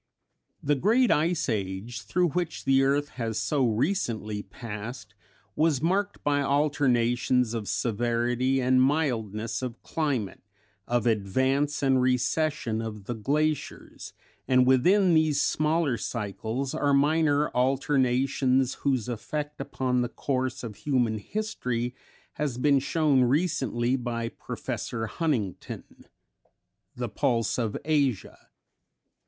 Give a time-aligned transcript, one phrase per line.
[0.63, 5.13] The great Ice Age through which the earth has so recently passed
[5.55, 10.41] was marked by alternations of severity and mildness of climate,
[10.87, 14.13] of advance and recession of the glaciers,
[14.47, 21.19] and within these smaller cycles are minor alternations whose effect upon the course of human
[21.19, 21.93] history
[22.33, 25.83] has been shown recently by Professor Huntington
[26.95, 28.47] ("The Pulse of Asia").